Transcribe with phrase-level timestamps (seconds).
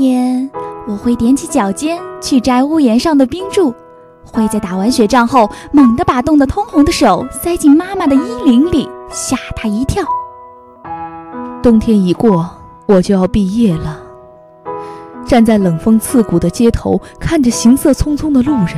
[0.00, 0.50] 天，
[0.88, 3.74] 我会踮起脚尖去摘屋檐上的冰柱，
[4.24, 10.02] 会在打完雪仗后猛地把冻得通红的手塞进妈妈的衣领里，吓她一跳。
[11.62, 12.50] 冬天一过，
[12.86, 14.00] 我就要毕业了。
[15.26, 18.76] 站在冷风刺骨的街头，看着行色匆匆的路人，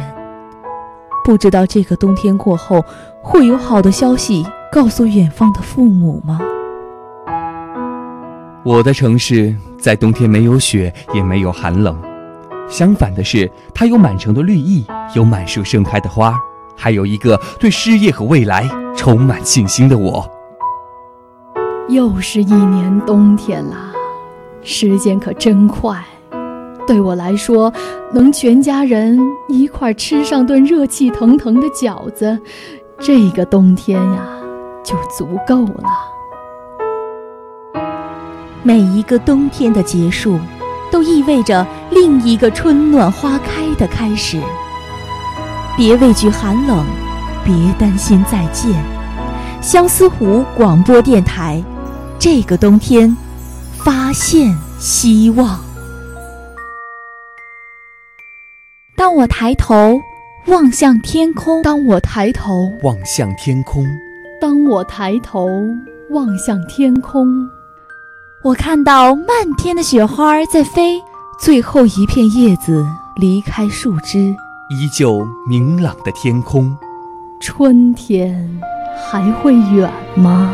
[1.24, 2.84] 不知道这个冬天过后，
[3.22, 6.40] 会有好的消息告诉远方的父母吗？
[8.64, 12.00] 我的城市在冬天没有雪，也没有寒冷。
[12.68, 14.86] 相反的是，它有满城的绿意，
[15.16, 16.38] 有满树盛开的花，
[16.76, 20.24] 还有一个对事业和未来充满信心的我。
[21.88, 23.92] 又是一年冬天啦，
[24.62, 26.00] 时间可真快。
[26.86, 27.72] 对我来说，
[28.12, 32.38] 能全家人一块吃上顿热气腾腾的饺子，
[33.00, 34.24] 这个冬天呀，
[34.84, 35.90] 就足够了。
[38.64, 40.38] 每一个冬天的结束，
[40.90, 44.40] 都意味着另一个春暖花开的开始。
[45.76, 46.84] 别畏惧寒冷，
[47.44, 48.72] 别担心再见。
[49.60, 51.62] 相思湖广播电台，
[52.18, 53.16] 这个冬天，
[53.84, 55.58] 发现希望。
[58.96, 60.00] 当我抬头
[60.46, 63.84] 望向天空，当我抬头望向天空，
[64.40, 65.48] 当我抬头
[66.10, 67.26] 望向天空。
[68.44, 69.26] 我看到漫
[69.56, 71.00] 天的雪花在飞，
[71.38, 72.84] 最后一片叶子
[73.14, 74.34] 离开树枝，
[74.68, 76.76] 依旧明朗的天空。
[77.40, 78.60] 春天
[79.08, 80.52] 还会远吗？